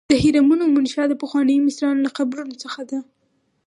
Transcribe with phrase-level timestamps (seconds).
[0.09, 2.99] د هرمونو منشا د پخوانیو مصریانو له قبرونو څخه ده.